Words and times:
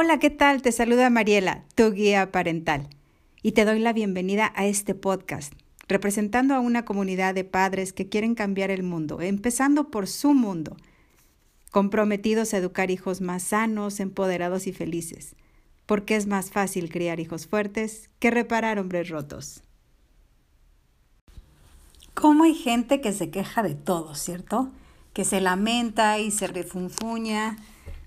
Hola, 0.00 0.20
¿qué 0.20 0.30
tal? 0.30 0.62
Te 0.62 0.70
saluda 0.70 1.10
Mariela, 1.10 1.64
tu 1.74 1.90
guía 1.90 2.30
parental, 2.30 2.88
y 3.42 3.50
te 3.50 3.64
doy 3.64 3.80
la 3.80 3.92
bienvenida 3.92 4.52
a 4.54 4.64
este 4.64 4.94
podcast, 4.94 5.52
representando 5.88 6.54
a 6.54 6.60
una 6.60 6.84
comunidad 6.84 7.34
de 7.34 7.42
padres 7.42 7.92
que 7.92 8.08
quieren 8.08 8.36
cambiar 8.36 8.70
el 8.70 8.84
mundo, 8.84 9.20
empezando 9.20 9.90
por 9.90 10.06
su 10.06 10.34
mundo, 10.34 10.76
comprometidos 11.72 12.54
a 12.54 12.58
educar 12.58 12.92
hijos 12.92 13.20
más 13.20 13.42
sanos, 13.42 13.98
empoderados 13.98 14.68
y 14.68 14.72
felices, 14.72 15.34
porque 15.84 16.14
es 16.14 16.28
más 16.28 16.52
fácil 16.52 16.90
criar 16.90 17.18
hijos 17.18 17.48
fuertes 17.48 18.08
que 18.20 18.30
reparar 18.30 18.78
hombres 18.78 19.08
rotos. 19.08 19.64
¿Cómo 22.14 22.44
hay 22.44 22.54
gente 22.54 23.00
que 23.00 23.12
se 23.12 23.30
queja 23.30 23.64
de 23.64 23.74
todo, 23.74 24.14
cierto? 24.14 24.70
Que 25.12 25.24
se 25.24 25.40
lamenta 25.40 26.20
y 26.20 26.30
se 26.30 26.46
refunfuña 26.46 27.56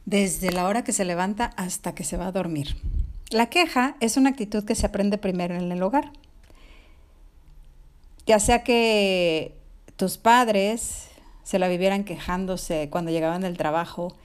desde 0.05 0.51
la 0.51 0.67
hora 0.67 0.83
que 0.83 0.93
se 0.93 1.05
levanta 1.05 1.51
hasta 1.57 1.93
que 1.93 2.03
se 2.03 2.17
va 2.17 2.27
a 2.27 2.31
dormir. 2.31 2.77
La 3.29 3.47
queja 3.47 3.95
es 3.99 4.17
una 4.17 4.29
actitud 4.29 4.65
que 4.65 4.75
se 4.75 4.85
aprende 4.85 5.17
primero 5.17 5.55
en 5.55 5.71
el 5.71 5.81
hogar. 5.83 6.11
Ya 8.25 8.39
sea 8.39 8.63
que 8.63 9.55
tus 9.95 10.17
padres 10.17 11.07
se 11.43 11.59
la 11.59 11.67
vivieran 11.67 12.03
quejándose 12.03 12.89
cuando 12.89 13.11
llegaban 13.11 13.41
del 13.41 13.57
trabajo, 13.57 14.15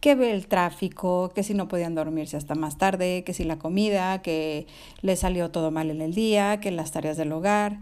que 0.00 0.12
el 0.12 0.46
tráfico, 0.46 1.32
que 1.34 1.42
si 1.42 1.54
no 1.54 1.68
podían 1.68 1.94
dormirse 1.94 2.36
hasta 2.36 2.54
más 2.54 2.76
tarde, 2.76 3.24
que 3.24 3.34
si 3.34 3.44
la 3.44 3.58
comida, 3.58 4.22
que 4.22 4.66
le 5.00 5.16
salió 5.16 5.50
todo 5.50 5.70
mal 5.70 5.90
en 5.90 6.00
el 6.00 6.14
día, 6.14 6.60
que 6.60 6.70
las 6.70 6.92
tareas 6.92 7.16
del 7.16 7.32
hogar, 7.32 7.78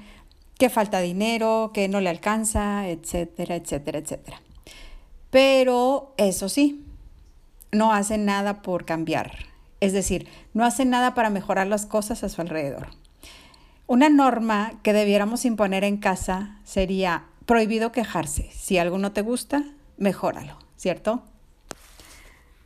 que 0.58 0.70
falta 0.70 1.00
dinero, 1.00 1.70
que 1.74 1.88
no 1.88 2.00
le 2.00 2.10
alcanza, 2.10 2.88
etcétera, 2.88 3.56
etcétera, 3.56 3.98
etcétera. 3.98 4.40
Pero 5.30 6.14
eso 6.16 6.48
sí, 6.48 6.83
no 7.74 7.92
hacen 7.92 8.24
nada 8.24 8.62
por 8.62 8.84
cambiar. 8.84 9.46
Es 9.80 9.92
decir, 9.92 10.28
no 10.54 10.64
hacen 10.64 10.90
nada 10.90 11.14
para 11.14 11.30
mejorar 11.30 11.66
las 11.66 11.86
cosas 11.86 12.24
a 12.24 12.28
su 12.28 12.40
alrededor. 12.40 12.88
Una 13.86 14.08
norma 14.08 14.72
que 14.82 14.92
debiéramos 14.92 15.44
imponer 15.44 15.84
en 15.84 15.98
casa 15.98 16.58
sería 16.64 17.24
prohibido 17.44 17.92
quejarse. 17.92 18.50
Si 18.52 18.78
algo 18.78 18.98
no 18.98 19.12
te 19.12 19.20
gusta, 19.20 19.64
mejóralo, 19.98 20.56
¿cierto? 20.76 21.22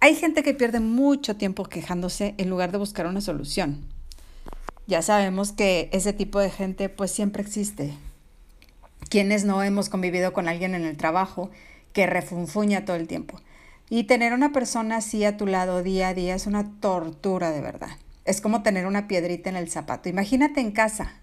Hay 0.01 0.15
gente 0.15 0.45
que 0.45 0.55
pierde 0.55 0.79
mucho 0.79 1.37
tiempo 1.37 1.65
quejándose 1.65 2.35
en 2.39 2.49
lugar 2.49 2.71
de 2.71 2.79
buscar 2.79 3.07
una 3.09 3.21
solución. 3.21 3.85
Ya 4.87 5.03
sabemos 5.03 5.51
que 5.51 5.91
ese 5.93 6.13
tipo 6.13 6.39
de 6.39 6.51
gente 6.51 6.89
pues 6.89 7.11
siempre 7.11 7.43
existe. 7.43 7.95
Quienes 9.11 9.45
no 9.45 9.63
hemos 9.65 9.89
convivido 9.89 10.33
con 10.33 10.47
alguien 10.49 10.77
en 10.77 10.85
el 10.85 10.97
trabajo 10.97 11.51
que 11.93 12.07
refunfuña 12.07 12.85
todo 12.85 12.97
el 12.97 13.09
tiempo. 13.09 13.41
Y 13.91 14.05
tener 14.05 14.33
una 14.33 14.53
persona 14.53 14.97
así 14.97 15.25
a 15.25 15.37
tu 15.37 15.47
lado 15.47 15.83
día 15.83 16.09
a 16.09 16.15
día 16.15 16.35
es 16.35 16.47
una 16.47 16.71
tortura 16.81 17.51
de 17.51 17.61
verdad. 17.61 17.91
Es 18.25 18.41
como 18.41 18.63
tener 18.63 18.87
una 18.87 19.09
piedrita 19.09 19.49
en 19.49 19.57
el 19.57 19.71
zapato. 19.71 20.09
Imagínate 20.09 20.61
en 20.61 20.73
casa. 20.73 21.15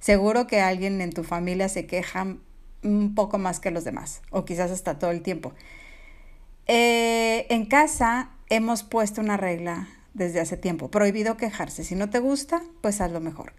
Seguro 0.00 0.46
que 0.46 0.60
alguien 0.60 1.00
en 1.00 1.12
tu 1.12 1.24
familia 1.24 1.68
se 1.68 1.86
queja 1.86 2.36
un 2.82 3.14
poco 3.14 3.38
más 3.38 3.60
que 3.60 3.70
los 3.70 3.84
demás, 3.84 4.22
o 4.30 4.44
quizás 4.44 4.70
hasta 4.70 4.98
todo 4.98 5.10
el 5.10 5.22
tiempo. 5.22 5.52
Eh, 6.66 7.46
en 7.50 7.66
casa 7.66 8.30
hemos 8.48 8.82
puesto 8.82 9.20
una 9.20 9.36
regla 9.36 9.88
desde 10.14 10.40
hace 10.40 10.56
tiempo, 10.56 10.90
prohibido 10.90 11.36
quejarse. 11.36 11.84
Si 11.84 11.94
no 11.94 12.10
te 12.10 12.18
gusta, 12.18 12.62
pues 12.80 13.00
haz 13.00 13.12
lo 13.12 13.20
mejor. 13.20 13.52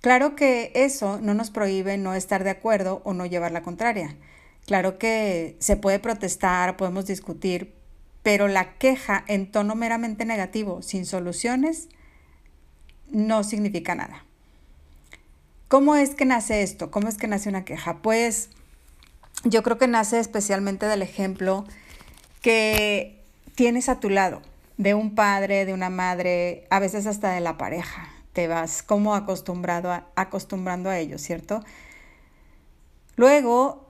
Claro 0.00 0.36
que 0.36 0.72
eso 0.74 1.18
no 1.20 1.34
nos 1.34 1.50
prohíbe 1.50 1.98
no 1.98 2.14
estar 2.14 2.44
de 2.44 2.50
acuerdo 2.50 3.00
o 3.04 3.14
no 3.14 3.26
llevar 3.26 3.52
la 3.52 3.62
contraria. 3.62 4.14
Claro 4.66 4.98
que 4.98 5.56
se 5.60 5.76
puede 5.76 6.00
protestar, 6.00 6.76
podemos 6.76 7.06
discutir, 7.06 7.72
pero 8.22 8.48
la 8.48 8.76
queja 8.78 9.24
en 9.28 9.50
tono 9.50 9.76
meramente 9.76 10.24
negativo, 10.24 10.82
sin 10.82 11.06
soluciones, 11.06 11.88
no 13.10 13.44
significa 13.44 13.94
nada. 13.94 14.24
¿Cómo 15.68 15.94
es 15.94 16.16
que 16.16 16.24
nace 16.24 16.62
esto? 16.62 16.90
¿Cómo 16.90 17.08
es 17.08 17.16
que 17.16 17.28
nace 17.28 17.48
una 17.48 17.64
queja? 17.64 17.98
Pues 17.98 18.50
yo 19.44 19.62
creo 19.62 19.78
que 19.78 19.86
nace 19.86 20.18
especialmente 20.18 20.86
del 20.86 21.02
ejemplo 21.02 21.64
que 22.42 23.22
tienes 23.54 23.88
a 23.88 24.00
tu 24.00 24.10
lado, 24.10 24.42
de 24.76 24.94
un 24.94 25.14
padre, 25.14 25.64
de 25.64 25.72
una 25.72 25.90
madre, 25.90 26.66
a 26.70 26.80
veces 26.80 27.06
hasta 27.06 27.30
de 27.30 27.40
la 27.40 27.56
pareja. 27.56 28.08
Te 28.32 28.48
vas 28.48 28.82
como 28.82 29.14
acostumbrado 29.14 29.92
a, 29.92 30.08
acostumbrando 30.16 30.90
a 30.90 30.98
ello, 30.98 31.18
¿cierto? 31.18 31.64
Luego 33.16 33.85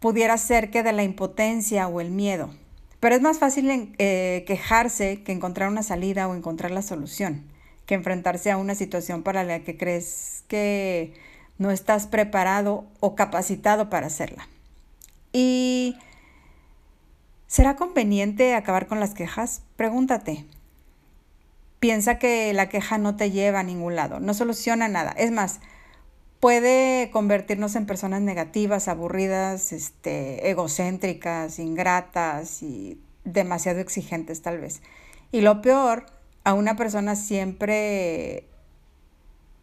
pudiera 0.00 0.36
ser 0.38 0.70
que 0.70 0.82
de 0.82 0.92
la 0.92 1.04
impotencia 1.04 1.86
o 1.86 2.00
el 2.00 2.10
miedo. 2.10 2.50
Pero 2.98 3.14
es 3.14 3.22
más 3.22 3.38
fácil 3.38 3.94
eh, 3.98 4.44
quejarse 4.46 5.22
que 5.22 5.32
encontrar 5.32 5.68
una 5.68 5.82
salida 5.82 6.28
o 6.28 6.34
encontrar 6.34 6.70
la 6.70 6.82
solución, 6.82 7.44
que 7.86 7.94
enfrentarse 7.94 8.50
a 8.50 8.56
una 8.56 8.74
situación 8.74 9.22
para 9.22 9.44
la 9.44 9.60
que 9.60 9.76
crees 9.76 10.44
que 10.48 11.14
no 11.58 11.70
estás 11.70 12.06
preparado 12.06 12.84
o 13.00 13.14
capacitado 13.14 13.88
para 13.88 14.08
hacerla. 14.08 14.48
¿Y 15.32 15.96
será 17.46 17.76
conveniente 17.76 18.54
acabar 18.54 18.86
con 18.86 19.00
las 19.00 19.14
quejas? 19.14 19.62
Pregúntate. 19.76 20.44
Piensa 21.78 22.18
que 22.18 22.52
la 22.52 22.68
queja 22.68 22.98
no 22.98 23.16
te 23.16 23.30
lleva 23.30 23.60
a 23.60 23.62
ningún 23.62 23.96
lado, 23.96 24.20
no 24.20 24.34
soluciona 24.34 24.88
nada. 24.88 25.12
Es 25.12 25.30
más, 25.30 25.60
puede 26.40 27.10
convertirnos 27.10 27.76
en 27.76 27.86
personas 27.86 28.22
negativas, 28.22 28.88
aburridas, 28.88 29.72
este, 29.72 30.50
egocéntricas, 30.50 31.58
ingratas 31.58 32.62
y 32.62 32.98
demasiado 33.24 33.80
exigentes 33.80 34.40
tal 34.42 34.58
vez. 34.58 34.80
Y 35.30 35.42
lo 35.42 35.60
peor, 35.62 36.06
a 36.42 36.54
una 36.54 36.76
persona 36.76 37.14
siempre 37.14 38.46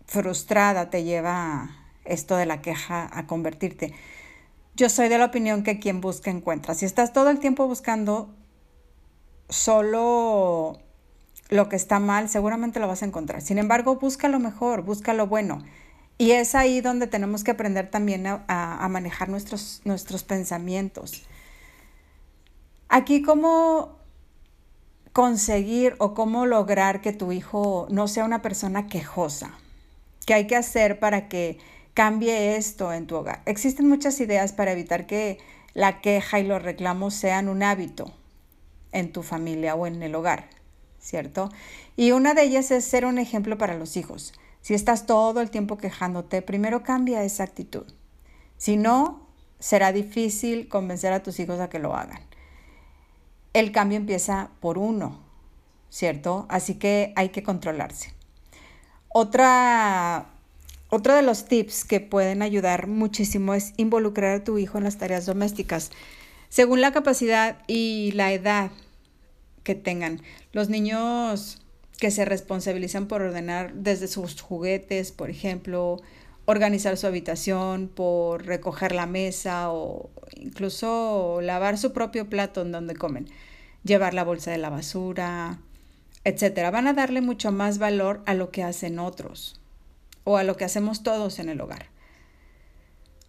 frustrada 0.05 0.89
te 0.89 1.03
lleva 1.03 1.75
esto 2.05 2.37
de 2.37 2.45
la 2.45 2.61
queja 2.61 3.09
a 3.11 3.25
convertirte. 3.25 3.93
Yo 4.75 4.89
soy 4.89 5.09
de 5.09 5.17
la 5.17 5.25
opinión 5.25 5.63
que 5.63 5.79
quien 5.79 5.99
busca 6.01 6.29
encuentra. 6.29 6.75
Si 6.75 6.85
estás 6.85 7.11
todo 7.11 7.31
el 7.31 7.39
tiempo 7.39 7.67
buscando 7.67 8.29
solo 9.49 10.77
lo 11.49 11.69
que 11.69 11.75
está 11.75 11.99
mal, 11.99 12.29
seguramente 12.29 12.79
lo 12.79 12.87
vas 12.87 13.01
a 13.01 13.05
encontrar. 13.05 13.41
Sin 13.41 13.57
embargo, 13.57 13.95
busca 13.95 14.27
lo 14.27 14.39
mejor, 14.39 14.83
busca 14.83 15.13
lo 15.13 15.25
bueno. 15.25 15.63
Y 16.17 16.31
es 16.31 16.55
ahí 16.55 16.81
donde 16.81 17.07
tenemos 17.07 17.43
que 17.43 17.51
aprender 17.51 17.89
también 17.89 18.25
a, 18.25 18.87
manejar 18.89 19.29
nuestros, 19.29 19.81
nuestros 19.85 20.23
pensamientos. 20.23 21.23
Aquí 22.89 23.21
cómo 23.21 23.97
conseguir 25.13 25.95
o 25.99 26.13
cómo 26.13 26.45
lograr 26.45 27.01
que 27.01 27.13
tu 27.13 27.31
hijo 27.31 27.87
no 27.89 28.07
sea 28.07 28.25
una 28.25 28.41
persona 28.41 28.87
quejosa. 28.87 29.51
¿Qué 30.25 30.33
hay 30.33 30.47
que 30.47 30.55
hacer 30.55 30.99
para 30.99 31.27
que 31.29 31.59
cambie 31.93 32.55
esto 32.55 32.91
en 32.93 33.07
tu 33.07 33.15
hogar? 33.15 33.41
Existen 33.45 33.87
muchas 33.87 34.19
ideas 34.19 34.53
para 34.53 34.71
evitar 34.71 35.05
que 35.05 35.37
la 35.73 36.01
queja 36.01 36.39
y 36.39 36.43
los 36.43 36.61
reclamos 36.61 37.13
sean 37.13 37.47
un 37.47 37.61
hábito 37.61 38.11
en 38.91 39.11
tu 39.11 39.21
familia 39.21 39.75
o 39.75 39.85
en 39.85 40.01
el 40.01 40.15
hogar, 40.15 40.49
¿cierto? 40.99 41.49
Y 41.95 42.11
una 42.11 42.33
de 42.33 42.43
ellas 42.43 42.71
es 42.71 42.85
ser 42.85 43.05
un 43.05 43.19
ejemplo 43.19 43.57
para 43.57 43.75
los 43.75 43.97
hijos. 43.97 44.33
Si 44.61 44.73
estás 44.73 45.05
todo 45.05 45.41
el 45.41 45.49
tiempo 45.49 45.77
quejándote, 45.77 46.41
primero 46.41 46.83
cambia 46.83 47.23
esa 47.23 47.43
actitud. 47.43 47.85
Si 48.57 48.75
no, 48.77 49.27
será 49.59 49.91
difícil 49.91 50.67
convencer 50.67 51.13
a 51.13 51.23
tus 51.23 51.39
hijos 51.39 51.59
a 51.59 51.69
que 51.69 51.79
lo 51.79 51.95
hagan. 51.95 52.21
El 53.53 53.71
cambio 53.71 53.97
empieza 53.97 54.49
por 54.59 54.77
uno, 54.77 55.19
¿cierto? 55.89 56.45
Así 56.49 56.75
que 56.75 57.13
hay 57.15 57.29
que 57.29 57.43
controlarse. 57.43 58.13
Otra, 59.09 60.27
otro 60.89 61.15
de 61.15 61.21
los 61.21 61.45
tips 61.45 61.85
que 61.85 61.99
pueden 61.99 62.41
ayudar 62.41 62.87
muchísimo 62.87 63.53
es 63.53 63.73
involucrar 63.77 64.35
a 64.35 64.43
tu 64.43 64.57
hijo 64.57 64.77
en 64.77 64.83
las 64.83 64.97
tareas 64.97 65.25
domésticas, 65.25 65.91
según 66.49 66.81
la 66.81 66.91
capacidad 66.91 67.57
y 67.67 68.11
la 68.13 68.31
edad 68.31 68.71
que 69.63 69.75
tengan. 69.75 70.21
Los 70.51 70.69
niños 70.69 71.61
que 71.97 72.11
se 72.11 72.25
responsabilizan 72.25 73.07
por 73.07 73.21
ordenar 73.21 73.73
desde 73.73 74.07
sus 74.07 74.39
juguetes, 74.41 75.11
por 75.11 75.29
ejemplo, 75.29 76.01
organizar 76.45 76.95
su 76.97 77.07
habitación, 77.07 77.87
por 77.87 78.45
recoger 78.45 78.93
la 78.93 79.05
mesa 79.05 79.71
o 79.71 80.09
incluso 80.35 81.39
lavar 81.41 81.77
su 81.77 81.93
propio 81.93 82.29
plato 82.29 82.61
en 82.61 82.71
donde 82.71 82.95
comen, 82.95 83.27
llevar 83.83 84.13
la 84.13 84.23
bolsa 84.23 84.51
de 84.51 84.57
la 84.57 84.69
basura, 84.69 85.59
etcétera. 86.23 86.71
Van 86.71 86.87
a 86.87 86.93
darle 86.93 87.21
mucho 87.21 87.51
más 87.51 87.79
valor 87.79 88.21
a 88.25 88.33
lo 88.33 88.51
que 88.51 88.63
hacen 88.63 88.99
otros 88.99 89.59
o 90.23 90.37
a 90.37 90.43
lo 90.43 90.55
que 90.55 90.65
hacemos 90.65 91.03
todos 91.03 91.39
en 91.39 91.49
el 91.49 91.61
hogar. 91.61 91.87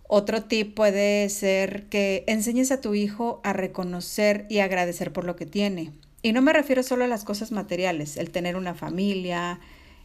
Otro 0.09 0.45
tip 0.45 0.75
puede 0.75 1.29
ser 1.29 1.87
que 1.89 2.25
enseñes 2.27 2.73
a 2.73 2.81
tu 2.81 2.95
hijo 2.95 3.41
a 3.45 3.53
reconocer 3.53 4.47
y 4.49 4.61
agradecer 4.61 5.13
por 5.13 5.25
lo 5.25 5.37
que 5.37 5.45
tiene. 5.45 5.93
Y 6.23 6.33
no 6.33 6.43
me 6.43 6.53
refiero 6.53 6.83
solo 6.83 7.05
a 7.05 7.09
las 7.09 7.25
cosas 7.25 7.53
materiales, 7.53 8.17
el 8.17 8.31
tener 8.31 8.57
una 8.57 8.75
familia, 8.75 9.61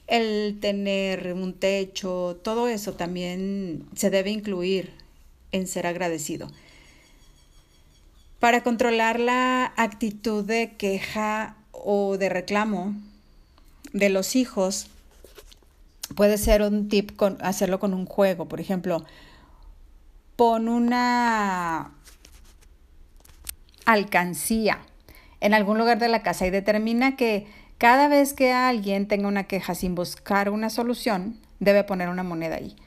el 0.08 0.60
tener 0.60 1.34
un 1.34 1.54
techo, 1.54 2.40
todo 2.44 2.68
eso 2.68 2.94
también 2.94 3.88
se 3.96 4.10
debe 4.10 4.30
incluir 4.30 4.94
en 5.52 5.66
ser 5.66 5.88
agradecido. 5.88 6.50
Para 8.40 8.62
controlar 8.62 9.20
la 9.20 9.74
actitud 9.76 10.44
de 10.44 10.76
queja 10.78 11.56
o 11.72 12.18
de 12.18 12.30
reclamo, 12.30 12.94
de 13.94 14.10
los 14.10 14.36
hijos, 14.36 14.88
puede 16.16 16.38
ser 16.38 16.62
un 16.62 16.90
tip 16.90 17.16
con, 17.16 17.38
hacerlo 17.42 17.80
con 17.80 17.94
un 17.94 18.06
juego. 18.06 18.48
Por 18.48 18.60
ejemplo, 18.60 19.04
pon 20.36 20.68
una 20.68 21.92
alcancía 23.86 24.80
en 25.44 25.54
algún 25.54 25.78
lugar 25.78 26.00
de 26.00 26.08
la 26.08 26.24
casa 26.24 26.48
y 26.48 26.52
determina 26.52 27.18
que 27.18 27.48
cada 27.78 28.08
vez 28.08 28.34
que 28.34 28.54
alguien 28.54 29.10
tenga 29.10 29.28
una 29.28 29.44
queja 29.44 29.76
sin 29.76 29.94
buscar 29.94 30.50
una 30.50 30.70
solución, 30.70 31.38
debe 31.60 31.84
poner 31.84 32.08
una 32.08 32.24
moneda 32.24 32.56
ahí. 32.56 32.78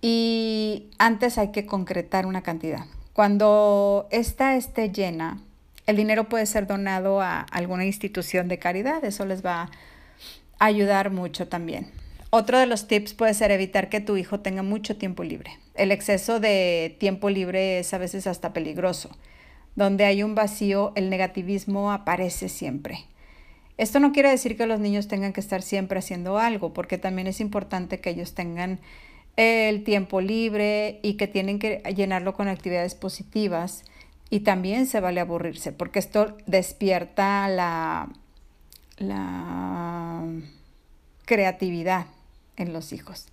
Y 0.00 0.88
antes 0.98 1.36
hay 1.36 1.52
que 1.52 1.66
concretar 1.66 2.24
una 2.24 2.42
cantidad. 2.42 2.86
Cuando 3.12 4.08
esta 4.10 4.56
esté 4.56 4.92
llena, 4.92 5.42
el 5.86 5.96
dinero 5.96 6.24
puede 6.30 6.46
ser 6.46 6.66
donado 6.66 7.20
a 7.20 7.40
alguna 7.40 7.84
institución 7.84 8.48
de 8.48 8.58
caridad. 8.58 9.04
Eso 9.04 9.26
les 9.26 9.44
va 9.44 9.70
a 10.58 10.64
ayudar 10.64 11.10
mucho 11.10 11.48
también. 11.48 11.92
Otro 12.30 12.58
de 12.58 12.64
los 12.64 12.88
tips 12.88 13.12
puede 13.12 13.34
ser 13.34 13.50
evitar 13.50 13.90
que 13.90 14.00
tu 14.00 14.16
hijo 14.16 14.40
tenga 14.40 14.62
mucho 14.62 14.96
tiempo 14.96 15.22
libre. 15.22 15.58
El 15.74 15.92
exceso 15.92 16.40
de 16.40 16.96
tiempo 16.98 17.28
libre 17.28 17.78
es 17.78 17.92
a 17.92 17.98
veces 17.98 18.26
hasta 18.26 18.54
peligroso. 18.54 19.10
Donde 19.76 20.04
hay 20.04 20.22
un 20.22 20.34
vacío, 20.34 20.92
el 20.94 21.10
negativismo 21.10 21.92
aparece 21.92 22.48
siempre. 22.48 23.06
Esto 23.76 23.98
no 23.98 24.12
quiere 24.12 24.30
decir 24.30 24.56
que 24.56 24.66
los 24.66 24.78
niños 24.78 25.08
tengan 25.08 25.32
que 25.32 25.40
estar 25.40 25.62
siempre 25.62 25.98
haciendo 25.98 26.38
algo, 26.38 26.72
porque 26.72 26.96
también 26.96 27.26
es 27.26 27.40
importante 27.40 28.00
que 28.00 28.10
ellos 28.10 28.34
tengan 28.34 28.78
el 29.36 29.82
tiempo 29.82 30.20
libre 30.20 31.00
y 31.02 31.14
que 31.14 31.26
tienen 31.26 31.58
que 31.58 31.82
llenarlo 31.94 32.34
con 32.34 32.46
actividades 32.46 32.94
positivas 32.94 33.84
y 34.30 34.40
también 34.40 34.86
se 34.86 35.00
vale 35.00 35.20
aburrirse, 35.20 35.72
porque 35.72 35.98
esto 35.98 36.36
despierta 36.46 37.48
la, 37.48 38.08
la 38.98 40.22
creatividad 41.24 42.06
en 42.56 42.72
los 42.72 42.92
hijos. 42.92 43.26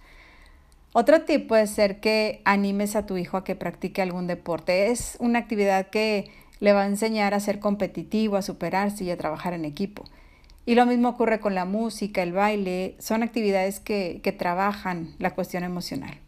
Otro 0.94 1.22
tip 1.22 1.48
puede 1.48 1.68
ser 1.68 2.00
que 2.02 2.42
animes 2.44 2.96
a 2.96 3.06
tu 3.06 3.18
hijo 3.18 3.38
a 3.38 3.44
que 3.44 3.56
practique 3.56 4.02
algún 4.02 4.28
deporte. 4.28 4.92
Es 4.92 5.16
una 5.20 5.40
actividad 5.40 5.88
que 5.90 6.30
le 6.60 6.74
va 6.74 6.84
a 6.84 6.88
enseñar 6.88 7.34
a 7.34 7.40
ser 7.40 7.60
competitivo, 7.60 8.36
a 8.36 8.42
superarse 8.42 9.06
y 9.06 9.12
a 9.12 9.18
trabajar 9.18 9.54
en 9.54 9.66
equipo. 9.66 10.04
Y 10.66 10.76
lo 10.76 10.86
mismo 10.86 11.10
ocurre 11.10 11.40
con 11.40 11.56
la 11.56 11.66
música, 11.66 12.22
el 12.22 12.34
baile, 12.34 12.96
son 13.00 13.24
actividades 13.24 13.80
que, 13.80 14.22
trabajan 14.38 15.16
la 15.18 15.32
cuestión 15.32 15.64
emocional. 15.64 16.20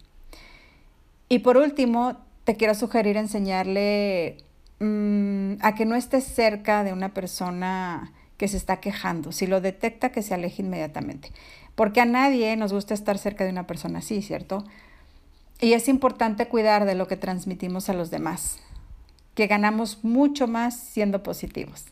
Y 1.28 1.40
por 1.40 1.56
último, 1.56 2.16
te 2.44 2.56
quiero 2.56 2.74
sugerir 2.74 3.16
enseñarle 3.16 4.38
mm, 4.80 5.54
a 5.60 5.74
que 5.74 5.86
no 5.86 5.94
estés 5.94 6.24
cerca 6.24 6.84
de 6.84 6.92
una 6.92 7.14
persona 7.14 8.12
que 8.36 8.48
se 8.48 8.56
está 8.56 8.80
quejando. 8.80 9.32
Si 9.32 9.46
lo 9.46 9.60
detecta, 9.60 10.10
que 10.10 10.22
se 10.22 10.34
aleje 10.34 10.62
inmediatamente. 10.62 11.30
Porque 11.74 12.00
a 12.00 12.04
nadie 12.04 12.56
nos 12.56 12.72
gusta 12.72 12.94
estar 12.94 13.18
cerca 13.18 13.44
de 13.44 13.50
una 13.50 13.66
persona 13.66 13.98
así, 14.00 14.22
¿cierto? 14.22 14.64
Y 15.60 15.72
es 15.72 15.88
importante 15.88 16.46
cuidar 16.46 16.84
de 16.84 16.94
lo 16.94 17.08
que 17.08 17.16
transmitimos 17.16 17.88
a 17.88 17.94
los 17.94 18.10
demás, 18.10 18.58
que 19.34 19.46
ganamos 19.46 20.04
mucho 20.04 20.46
más 20.46 20.76
siendo 20.76 21.22
positivos. 21.22 21.86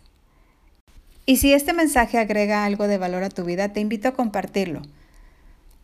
Y 1.24 1.36
si 1.36 1.52
este 1.52 1.72
mensaje 1.72 2.18
agrega 2.18 2.64
algo 2.64 2.88
de 2.88 2.98
valor 2.98 3.22
a 3.22 3.28
tu 3.28 3.44
vida, 3.44 3.68
te 3.72 3.80
invito 3.80 4.08
a 4.08 4.14
compartirlo. 4.14 4.82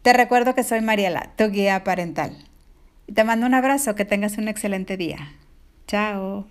Te 0.02 0.12
recuerdo 0.12 0.54
que 0.54 0.64
soy 0.64 0.80
Mariela, 0.80 1.30
tu 1.36 1.48
guía 1.50 1.84
parental. 1.84 2.36
Y 3.06 3.12
te 3.12 3.24
mando 3.24 3.46
un 3.46 3.54
abrazo, 3.54 3.94
que 3.94 4.04
tengas 4.04 4.36
un 4.38 4.48
excelente 4.48 4.96
día. 4.96 5.32
Chao. 5.86 6.46